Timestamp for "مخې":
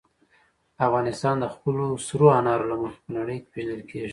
2.83-2.99